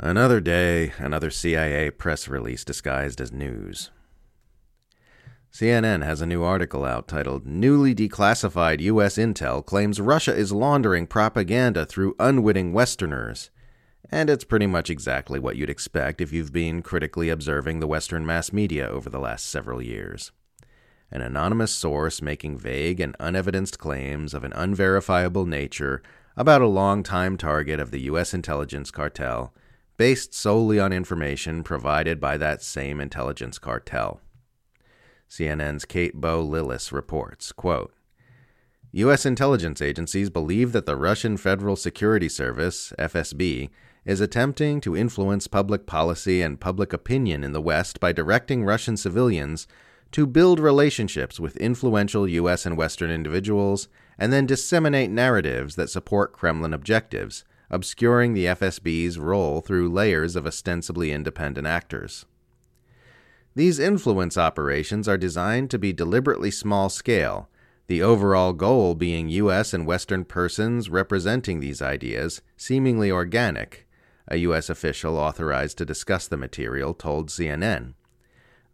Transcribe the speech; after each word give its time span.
Another 0.00 0.40
day, 0.40 0.92
another 0.98 1.28
CIA 1.28 1.90
press 1.90 2.28
release 2.28 2.64
disguised 2.64 3.20
as 3.20 3.32
news. 3.32 3.90
CNN 5.52 6.04
has 6.04 6.20
a 6.20 6.26
new 6.26 6.44
article 6.44 6.84
out 6.84 7.08
titled 7.08 7.44
Newly 7.44 7.96
Declassified 7.96 8.80
U.S. 8.80 9.16
Intel 9.16 9.64
Claims 9.66 10.00
Russia 10.00 10.32
is 10.32 10.52
Laundering 10.52 11.08
Propaganda 11.08 11.84
Through 11.84 12.14
Unwitting 12.20 12.72
Westerners. 12.72 13.50
And 14.08 14.30
it's 14.30 14.44
pretty 14.44 14.68
much 14.68 14.88
exactly 14.88 15.40
what 15.40 15.56
you'd 15.56 15.68
expect 15.68 16.20
if 16.20 16.32
you've 16.32 16.52
been 16.52 16.80
critically 16.80 17.28
observing 17.28 17.80
the 17.80 17.88
Western 17.88 18.24
mass 18.24 18.52
media 18.52 18.88
over 18.88 19.10
the 19.10 19.18
last 19.18 19.46
several 19.46 19.82
years. 19.82 20.30
An 21.10 21.22
anonymous 21.22 21.72
source 21.72 22.22
making 22.22 22.56
vague 22.56 23.00
and 23.00 23.16
unevidenced 23.18 23.80
claims 23.80 24.32
of 24.32 24.44
an 24.44 24.52
unverifiable 24.52 25.44
nature 25.44 26.04
about 26.36 26.62
a 26.62 26.68
long-time 26.68 27.36
target 27.36 27.80
of 27.80 27.90
the 27.90 28.02
U.S. 28.02 28.32
intelligence 28.32 28.92
cartel 28.92 29.52
based 29.98 30.32
solely 30.32 30.80
on 30.80 30.92
information 30.92 31.62
provided 31.62 32.18
by 32.20 32.38
that 32.38 32.62
same 32.62 33.00
intelligence 33.00 33.58
cartel. 33.58 34.20
CNN's 35.28 35.84
Katie 35.84 36.16
Bo 36.16 36.42
Lillis 36.42 36.92
reports, 36.92 37.52
quote, 37.52 37.92
U.S. 38.92 39.26
intelligence 39.26 39.82
agencies 39.82 40.30
believe 40.30 40.72
that 40.72 40.86
the 40.86 40.96
Russian 40.96 41.36
Federal 41.36 41.76
Security 41.76 42.28
Service, 42.28 42.94
FSB, 42.98 43.68
is 44.06 44.22
attempting 44.22 44.80
to 44.80 44.96
influence 44.96 45.46
public 45.46 45.84
policy 45.84 46.40
and 46.40 46.58
public 46.58 46.94
opinion 46.94 47.44
in 47.44 47.52
the 47.52 47.60
West 47.60 48.00
by 48.00 48.12
directing 48.12 48.64
Russian 48.64 48.96
civilians 48.96 49.66
to 50.12 50.26
build 50.26 50.58
relationships 50.58 51.38
with 51.38 51.58
influential 51.58 52.26
U.S. 52.26 52.64
and 52.64 52.78
Western 52.78 53.10
individuals 53.10 53.88
and 54.18 54.32
then 54.32 54.46
disseminate 54.46 55.10
narratives 55.10 55.76
that 55.76 55.90
support 55.90 56.32
Kremlin 56.32 56.72
objectives, 56.72 57.44
obscuring 57.70 58.34
the 58.34 58.46
FSB's 58.46 59.18
role 59.18 59.60
through 59.60 59.90
layers 59.90 60.36
of 60.36 60.46
ostensibly 60.46 61.12
independent 61.12 61.66
actors. 61.66 62.26
These 63.54 63.78
influence 63.78 64.38
operations 64.38 65.08
are 65.08 65.18
designed 65.18 65.70
to 65.70 65.78
be 65.78 65.92
deliberately 65.92 66.50
small 66.50 66.88
scale, 66.88 67.48
the 67.88 68.02
overall 68.02 68.52
goal 68.52 68.94
being 68.94 69.28
U.S. 69.30 69.72
and 69.72 69.86
Western 69.86 70.24
persons 70.24 70.90
representing 70.90 71.58
these 71.58 71.82
ideas, 71.82 72.42
seemingly 72.56 73.10
organic, 73.10 73.88
a 74.28 74.36
U.S. 74.38 74.68
official 74.68 75.16
authorized 75.16 75.78
to 75.78 75.86
discuss 75.86 76.28
the 76.28 76.36
material 76.36 76.94
told 76.94 77.30
CNN. 77.30 77.94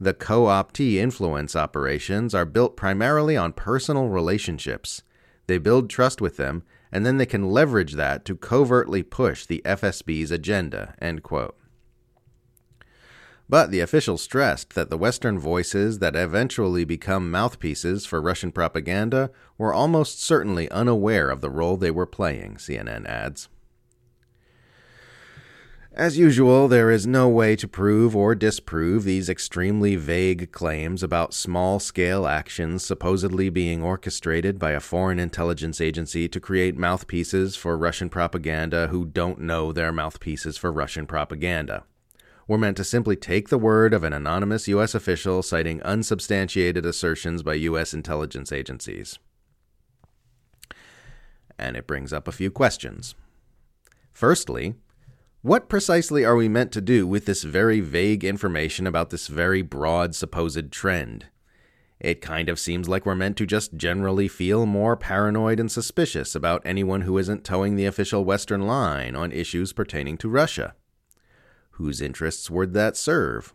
The 0.00 0.12
co 0.14 0.48
optee 0.48 0.98
influence 0.98 1.54
operations 1.54 2.34
are 2.34 2.44
built 2.44 2.76
primarily 2.76 3.36
on 3.36 3.52
personal 3.52 4.08
relationships. 4.08 5.02
They 5.46 5.58
build 5.58 5.88
trust 5.88 6.20
with 6.20 6.36
them 6.36 6.64
and 6.94 7.04
then 7.04 7.18
they 7.18 7.26
can 7.26 7.50
leverage 7.50 7.94
that 7.94 8.24
to 8.24 8.36
covertly 8.36 9.02
push 9.02 9.44
the 9.44 9.60
FSB's 9.64 10.30
agenda. 10.30 10.94
End 11.00 11.24
quote. 11.24 11.58
But 13.48 13.72
the 13.72 13.80
official 13.80 14.16
stressed 14.16 14.74
that 14.74 14.90
the 14.90 14.96
Western 14.96 15.38
voices 15.38 15.98
that 15.98 16.14
eventually 16.14 16.84
become 16.84 17.32
mouthpieces 17.32 18.06
for 18.06 18.22
Russian 18.22 18.52
propaganda 18.52 19.32
were 19.58 19.74
almost 19.74 20.22
certainly 20.22 20.70
unaware 20.70 21.30
of 21.30 21.40
the 21.40 21.50
role 21.50 21.76
they 21.76 21.90
were 21.90 22.06
playing, 22.06 22.56
CNN 22.56 23.06
adds. 23.06 23.48
As 25.96 26.18
usual, 26.18 26.66
there 26.66 26.90
is 26.90 27.06
no 27.06 27.28
way 27.28 27.54
to 27.54 27.68
prove 27.68 28.16
or 28.16 28.34
disprove 28.34 29.04
these 29.04 29.28
extremely 29.28 29.94
vague 29.94 30.50
claims 30.50 31.04
about 31.04 31.32
small 31.32 31.78
scale 31.78 32.26
actions 32.26 32.84
supposedly 32.84 33.48
being 33.48 33.80
orchestrated 33.80 34.58
by 34.58 34.72
a 34.72 34.80
foreign 34.80 35.20
intelligence 35.20 35.80
agency 35.80 36.26
to 36.28 36.40
create 36.40 36.76
mouthpieces 36.76 37.54
for 37.54 37.78
Russian 37.78 38.08
propaganda 38.08 38.88
who 38.88 39.04
don't 39.04 39.38
know 39.38 39.70
they're 39.70 39.92
mouthpieces 39.92 40.56
for 40.56 40.72
Russian 40.72 41.06
propaganda. 41.06 41.84
We're 42.48 42.58
meant 42.58 42.76
to 42.78 42.84
simply 42.84 43.14
take 43.14 43.48
the 43.48 43.56
word 43.56 43.94
of 43.94 44.02
an 44.02 44.12
anonymous 44.12 44.66
U.S. 44.66 44.96
official 44.96 45.44
citing 45.44 45.80
unsubstantiated 45.82 46.84
assertions 46.84 47.44
by 47.44 47.54
U.S. 47.54 47.94
intelligence 47.94 48.50
agencies. 48.50 49.20
And 51.56 51.76
it 51.76 51.86
brings 51.86 52.12
up 52.12 52.26
a 52.26 52.32
few 52.32 52.50
questions. 52.50 53.14
Firstly, 54.12 54.74
what 55.44 55.68
precisely 55.68 56.24
are 56.24 56.36
we 56.36 56.48
meant 56.48 56.72
to 56.72 56.80
do 56.80 57.06
with 57.06 57.26
this 57.26 57.42
very 57.42 57.78
vague 57.78 58.24
information 58.24 58.86
about 58.86 59.10
this 59.10 59.26
very 59.26 59.60
broad 59.60 60.14
supposed 60.14 60.72
trend? 60.72 61.26
It 62.00 62.22
kind 62.22 62.48
of 62.48 62.58
seems 62.58 62.88
like 62.88 63.04
we're 63.04 63.14
meant 63.14 63.36
to 63.36 63.46
just 63.46 63.76
generally 63.76 64.26
feel 64.26 64.64
more 64.64 64.96
paranoid 64.96 65.60
and 65.60 65.70
suspicious 65.70 66.34
about 66.34 66.62
anyone 66.64 67.02
who 67.02 67.18
isn't 67.18 67.44
towing 67.44 67.76
the 67.76 67.84
official 67.84 68.24
Western 68.24 68.62
line 68.62 69.14
on 69.14 69.32
issues 69.32 69.74
pertaining 69.74 70.16
to 70.16 70.30
Russia. 70.30 70.76
Whose 71.72 72.00
interests 72.00 72.48
would 72.48 72.72
that 72.72 72.96
serve? 72.96 73.52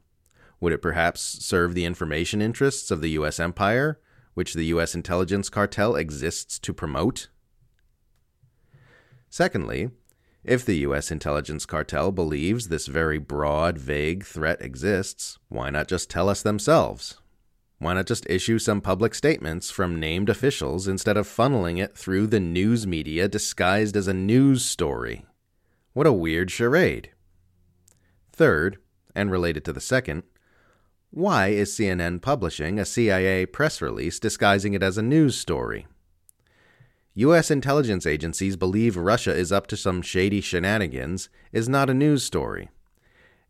Would 0.60 0.74
it 0.74 0.84
perhaps 0.84 1.44
serve 1.44 1.74
the 1.74 1.86
information 1.86 2.40
interests 2.40 2.92
of 2.92 3.02
the 3.02 3.10
U.S. 3.12 3.40
empire, 3.40 4.00
which 4.36 4.54
the 4.54 4.66
U.S. 4.66 4.94
intelligence 4.94 5.50
cartel 5.50 5.96
exists 5.96 6.60
to 6.60 6.72
promote? 6.72 7.30
Secondly, 9.28 9.90
if 10.44 10.66
the 10.66 10.78
U.S. 10.78 11.12
intelligence 11.12 11.66
cartel 11.66 12.12
believes 12.12 12.68
this 12.68 12.88
very 12.88 13.18
broad, 13.18 13.78
vague 13.78 14.26
threat 14.26 14.62
exists, 14.62 15.38
why 15.50 15.70
not 15.70 15.88
just 15.88 16.10
tell 16.10 16.30
us 16.30 16.42
themselves? 16.42 17.20
Why 17.80 17.94
not 17.94 18.08
just 18.08 18.30
issue 18.30 18.60
some 18.60 18.82
public 18.82 19.16
statements 19.16 19.72
from 19.72 20.00
named 20.00 20.30
officials 20.30 20.88
instead 20.88 21.18
of 21.18 21.28
funneling 21.28 21.82
it 21.82 21.98
through 21.98 22.28
the 22.28 22.40
news 22.40 22.86
media 22.86 23.28
disguised 23.28 23.96
as 23.96 24.08
a 24.08 24.14
news 24.14 24.66
story? 24.66 25.26
What 25.94 26.08
a 26.08 26.14
weird 26.14 26.52
charade. 26.52 27.12
Third, 28.32 28.78
and 29.16 29.32
related 29.32 29.66
to 29.66 29.74
the 29.74 29.82
second, 29.82 30.24
why 31.12 31.48
is 31.48 31.72
CNN 31.72 32.22
publishing 32.22 32.80
a 32.80 32.86
CIA 32.86 33.46
press 33.46 33.82
release 33.82 34.20
disguising 34.20 34.74
it 34.74 34.84
as 34.84 34.98
a 34.98 35.02
news 35.02 35.36
story? 35.38 35.88
U.S. 37.20 37.52
intelligence 37.52 38.06
agencies 38.06 38.56
believe 38.56 38.96
Russia 38.96 39.36
is 39.36 39.52
up 39.52 39.68
to 39.68 39.76
some 39.76 40.02
shady 40.02 40.40
shenanigans 40.40 41.28
is 41.52 41.68
not 41.68 41.90
a 41.90 41.94
news 41.94 42.24
story. 42.24 42.70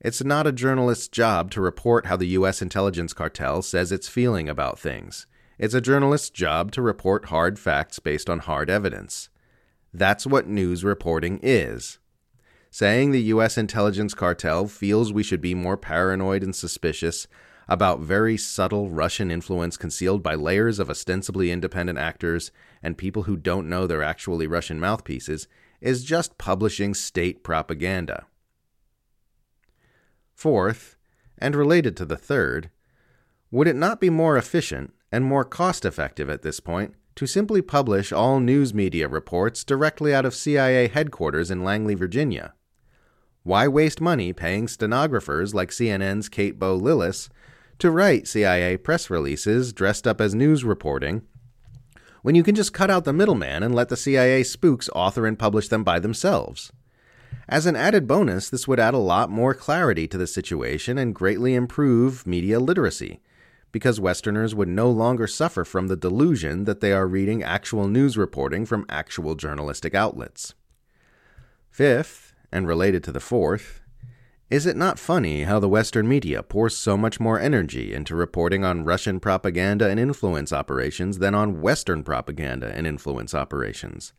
It's 0.02 0.24
not 0.24 0.48
a 0.48 0.52
journalist's 0.52 1.08
job 1.08 1.52
to 1.52 1.62
report 1.62 2.08
how 2.08 2.18
the 2.18 2.30
U.S. 2.30 2.64
intelligence 2.64 3.14
cartel 3.14 3.62
says 3.62 3.92
it's 3.92 4.08
feeling 4.08 4.50
about 4.50 4.80
things. 4.80 5.28
It's 5.60 5.76
a 5.76 5.82
journalist's 5.82 6.32
job 6.32 6.72
to 6.72 6.82
report 6.82 7.26
hard 7.26 7.60
facts 7.60 8.00
based 8.00 8.28
on 8.28 8.40
hard 8.40 8.72
evidence. 8.72 9.30
That's 9.94 10.26
what 10.26 10.48
news 10.48 10.84
reporting 10.84 11.40
is. 11.44 12.00
Saying 12.72 13.12
the 13.12 13.22
U.S. 13.34 13.56
intelligence 13.56 14.16
cartel 14.16 14.66
feels 14.66 15.14
we 15.14 15.22
should 15.22 15.42
be 15.42 15.54
more 15.54 15.78
paranoid 15.78 16.42
and 16.42 16.56
suspicious 16.56 17.28
about 17.70 18.00
very 18.00 18.36
subtle 18.36 18.90
Russian 18.90 19.30
influence 19.30 19.78
concealed 19.78 20.24
by 20.24 20.34
layers 20.34 20.80
of 20.80 20.90
ostensibly 20.90 21.52
independent 21.52 22.00
actors 22.00 22.52
and 22.82 22.98
people 22.98 23.24
who 23.24 23.38
don't 23.38 23.70
know 23.70 23.86
they're 23.86 24.02
actually 24.02 24.48
Russian 24.48 24.80
mouthpieces 24.80 25.48
is 25.80 26.04
just 26.04 26.40
publishing 26.40 26.96
state 26.96 27.44
propaganda. 27.44 28.26
Fourth, 30.34 30.98
and 31.38 31.56
related 31.56 31.96
to 31.98 32.06
the 32.06 32.18
third, 32.18 32.72
would 33.52 33.68
it 33.68 33.76
not 33.76 34.02
be 34.02 34.10
more 34.10 34.36
efficient 34.36 34.94
and 35.12 35.24
more 35.24 35.46
cost 35.46 35.86
effective 35.86 36.30
at 36.30 36.42
this 36.42 36.60
point 36.60 36.96
to 37.16 37.28
simply 37.28 37.62
publish 37.62 38.12
all 38.12 38.40
news 38.40 38.74
media 38.74 39.08
reports 39.08 39.64
directly 39.64 40.14
out 40.14 40.26
of 40.26 40.36
CIA 40.36 40.88
headquarters 40.88 41.52
in 41.52 41.64
Langley, 41.64 41.94
Virginia? 41.94 42.54
Why 43.44 43.68
waste 43.68 44.02
money 44.02 44.34
paying 44.34 44.68
stenographers 44.68 45.54
like 45.54 45.70
CNN's 45.70 46.30
Katie 46.30 46.52
Bo 46.52 46.80
Lillis 46.80 47.30
to 47.80 47.92
write 47.92 48.28
CIA 48.28 48.78
press 48.78 49.10
releases 49.10 49.74
dressed 49.74 50.06
up 50.06 50.22
as 50.22 50.36
news 50.36 50.64
reporting 50.64 51.24
when 52.22 52.36
you 52.36 52.44
can 52.44 52.56
just 52.56 52.74
cut 52.74 52.90
out 52.90 53.06
the 53.06 53.14
middleman 53.14 53.64
and 53.64 53.74
let 53.74 53.90
the 53.90 53.98
CIA 53.98 54.44
spooks 54.44 54.90
author 54.94 55.26
and 55.26 55.40
publish 55.40 55.70
them 55.70 55.84
by 55.84 56.00
themselves. 56.00 56.72
As 57.48 57.66
an 57.66 57.76
added 57.76 58.08
bonus, 58.08 58.50
this 58.50 58.68
would 58.68 58.80
add 58.80 58.94
a 58.94 59.00
lot 59.00 59.30
more 59.30 59.54
clarity 59.54 60.08
to 60.08 60.18
the 60.18 60.28
situation 60.28 60.98
and 60.98 61.16
greatly 61.16 61.56
improve 61.56 62.28
media 62.28 62.60
literacy, 62.60 63.22
because 63.72 64.00
Westerners 64.00 64.54
would 64.54 64.68
no 64.68 64.90
longer 64.90 65.28
suffer 65.28 65.64
from 65.64 65.88
the 65.88 65.96
delusion 65.96 66.66
that 66.66 66.82
they 66.82 66.92
are 66.92 67.08
reading 67.08 67.42
actual 67.42 67.88
news 67.88 68.18
reporting 68.18 68.66
from 68.66 68.86
actual 68.90 69.36
journalistic 69.36 69.96
outlets. 69.96 70.54
Fifth, 71.72 72.34
and 72.52 72.68
related 72.68 73.04
to 73.04 73.12
the 73.12 73.20
fourth, 73.20 73.79
is 74.50 74.66
it 74.66 74.76
not 74.76 74.98
funny 74.98 75.44
how 75.44 75.60
the 75.60 75.70
Western 75.70 76.08
media 76.08 76.42
pours 76.42 76.76
so 76.76 76.98
much 76.98 77.20
more 77.20 77.40
energy 77.40 77.94
into 77.94 78.16
reporting 78.16 78.66
on 78.66 78.84
Russian 78.84 79.20
propaganda 79.20 79.88
and 79.88 80.00
influence 80.00 80.52
operations 80.52 81.20
than 81.20 81.36
on 81.36 81.62
Western 81.62 82.04
propaganda 82.04 82.74
and 82.74 82.88
influence 82.88 83.36
operations? 83.36 84.12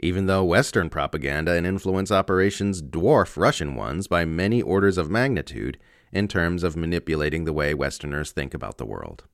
Even 0.00 0.26
though 0.26 0.44
Western 0.44 0.90
propaganda 0.90 1.52
and 1.52 1.66
influence 1.66 2.12
operations 2.12 2.82
dwarf 2.82 3.38
Russian 3.38 3.74
ones 3.74 4.06
by 4.06 4.26
many 4.26 4.60
orders 4.60 4.98
of 4.98 5.10
magnitude 5.10 5.78
in 6.12 6.28
terms 6.28 6.62
of 6.62 6.76
manipulating 6.76 7.44
the 7.44 7.52
way 7.54 7.72
Westerners 7.72 8.30
think 8.30 8.52
about 8.52 8.76
the 8.76 8.86
world. 8.86 9.24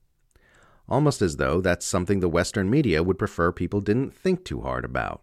Almost 0.87 1.21
as 1.21 1.35
though 1.35 1.59
that's 1.59 1.85
something 1.85 2.21
the 2.21 2.29
Western 2.29 2.69
media 2.69 3.03
would 3.03 3.19
prefer 3.19 3.51
people 3.51 3.81
didn't 3.81 4.13
think 4.13 4.45
too 4.45 4.61
hard 4.61 4.85
about. 4.85 5.21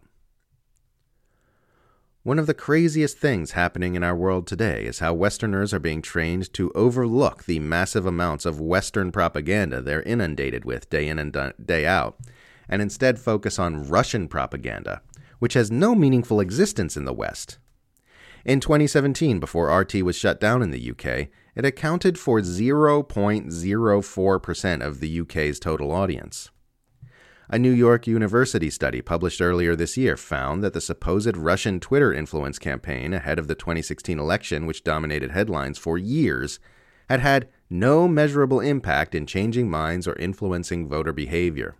One 2.25 2.39
of 2.39 2.47
the 2.47 2.53
craziest 2.53 3.17
things 3.17 3.51
happening 3.51 3.95
in 3.95 4.03
our 4.03 4.15
world 4.15 4.47
today 4.47 4.85
is 4.85 4.99
how 4.99 5.13
Westerners 5.13 5.73
are 5.73 5.79
being 5.79 6.01
trained 6.01 6.53
to 6.53 6.71
overlook 6.71 7.43
the 7.43 7.59
massive 7.59 8.05
amounts 8.05 8.45
of 8.45 8.61
Western 8.61 9.11
propaganda 9.11 9.81
they're 9.81 10.03
inundated 10.03 10.63
with 10.63 10.89
day 10.89 11.09
in 11.09 11.19
and 11.19 11.35
day 11.65 11.85
out, 11.85 12.17
and 12.69 12.81
instead 12.81 13.19
focus 13.19 13.59
on 13.59 13.89
Russian 13.89 14.29
propaganda, 14.29 15.01
which 15.39 15.55
has 15.55 15.69
no 15.69 15.95
meaningful 15.95 16.39
existence 16.39 16.95
in 16.95 17.03
the 17.03 17.11
West. 17.11 17.57
In 18.45 18.61
2017, 18.61 19.41
before 19.41 19.77
RT 19.77 19.95
was 19.95 20.15
shut 20.15 20.39
down 20.39 20.61
in 20.61 20.71
the 20.71 20.91
UK, 20.91 21.27
it 21.55 21.65
accounted 21.65 22.17
for 22.17 22.39
0.04% 22.39 24.81
of 24.81 25.01
the 25.01 25.19
UK's 25.19 25.59
total 25.59 25.91
audience. 25.91 26.51
A 27.53 27.59
New 27.59 27.69
York 27.69 28.07
University 28.07 28.71
study 28.71 28.99
published 28.99 29.39
earlier 29.39 29.75
this 29.75 29.95
year 29.95 30.17
found 30.17 30.63
that 30.63 30.73
the 30.73 30.81
supposed 30.81 31.37
Russian 31.37 31.79
Twitter 31.79 32.11
influence 32.11 32.57
campaign 32.57 33.13
ahead 33.13 33.37
of 33.37 33.47
the 33.47 33.53
2016 33.53 34.17
election, 34.17 34.65
which 34.65 34.83
dominated 34.83 35.29
headlines 35.29 35.77
for 35.77 35.95
years, 35.99 36.59
had 37.09 37.19
had 37.19 37.49
no 37.69 38.07
measurable 38.07 38.59
impact 38.59 39.13
in 39.13 39.27
changing 39.27 39.69
minds 39.69 40.07
or 40.07 40.15
influencing 40.15 40.89
voter 40.89 41.13
behavior. 41.13 41.75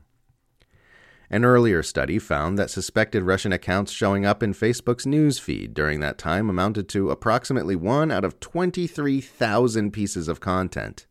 An 1.32 1.44
earlier 1.44 1.82
study 1.82 2.20
found 2.20 2.60
that 2.60 2.70
suspected 2.70 3.24
Russian 3.24 3.52
accounts 3.52 3.92
showing 3.92 4.28
up 4.28 4.44
in 4.44 4.54
Facebook's 4.54 5.08
news 5.08 5.40
feed 5.40 5.74
during 5.74 6.02
that 6.02 6.20
time 6.20 6.52
amounted 6.52 6.88
to 6.90 7.10
approximately 7.10 7.76
1 7.76 8.12
out 8.12 8.24
of 8.24 8.40
23,000 8.40 9.90
pieces 9.90 10.28
of 10.28 10.40
content. 10.40 11.08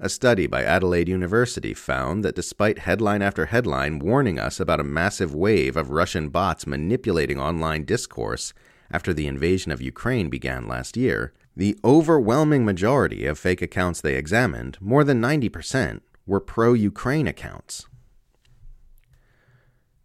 A 0.00 0.08
study 0.08 0.46
by 0.46 0.62
Adelaide 0.62 1.08
University 1.08 1.74
found 1.74 2.24
that 2.24 2.36
despite 2.36 2.78
headline 2.78 3.20
after 3.20 3.46
headline 3.46 3.98
warning 3.98 4.38
us 4.38 4.60
about 4.60 4.78
a 4.78 4.84
massive 4.84 5.34
wave 5.34 5.76
of 5.76 5.90
Russian 5.90 6.28
bots 6.28 6.68
manipulating 6.68 7.40
online 7.40 7.82
discourse 7.82 8.54
after 8.92 9.12
the 9.12 9.26
invasion 9.26 9.72
of 9.72 9.82
Ukraine 9.82 10.30
began 10.30 10.68
last 10.68 10.96
year, 10.96 11.32
the 11.56 11.76
overwhelming 11.84 12.64
majority 12.64 13.26
of 13.26 13.40
fake 13.40 13.60
accounts 13.60 14.00
they 14.00 14.14
examined, 14.14 14.78
more 14.80 15.02
than 15.02 15.20
90%, 15.20 16.00
were 16.28 16.38
pro 16.38 16.74
Ukraine 16.74 17.26
accounts. 17.26 17.87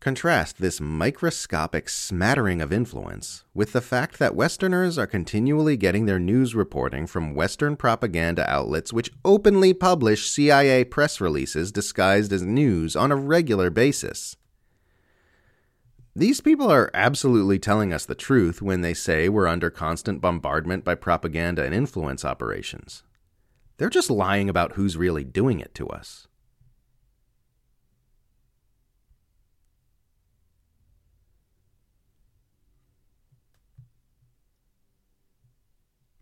Contrast 0.04 0.58
this 0.58 0.82
microscopic 0.82 1.88
smattering 1.88 2.62
of 2.62 2.74
influence 2.74 3.46
with 3.54 3.72
the 3.72 3.80
fact 3.80 4.20
that 4.20 4.36
Westerners 4.36 4.98
are 4.98 5.08
continually 5.08 5.78
getting 5.78 6.08
their 6.08 6.20
news 6.20 6.54
reporting 6.54 7.08
from 7.08 7.34
Western 7.34 7.78
propaganda 7.78 8.46
outlets 8.52 8.92
which 8.92 9.14
openly 9.24 9.74
publish 9.74 10.30
CIA 10.30 10.84
press 10.84 11.22
releases 11.22 11.72
disguised 11.72 12.34
as 12.34 12.42
news 12.42 12.98
on 12.98 13.14
a 13.14 13.16
regular 13.16 13.70
basis. 13.70 14.36
These 16.14 16.42
people 16.42 16.70
are 16.70 16.92
absolutely 16.94 17.58
telling 17.58 17.94
us 17.94 18.06
the 18.06 18.14
truth 18.14 18.62
when 18.62 18.82
they 18.82 18.94
say 18.94 19.30
we're 19.30 19.48
under 19.48 19.70
constant 19.70 20.20
bombardment 20.20 20.84
by 20.84 20.96
propaganda 20.96 21.64
and 21.64 21.74
influence 21.74 22.26
operations. 22.26 23.04
They're 23.78 23.90
just 23.90 24.12
lying 24.12 24.50
about 24.50 24.74
who's 24.74 24.98
really 24.98 25.24
doing 25.24 25.62
it 25.62 25.74
to 25.76 25.88
us. 25.88 26.28